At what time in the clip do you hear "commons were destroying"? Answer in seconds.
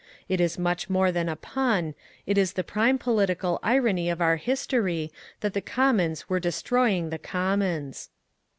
5.61-7.11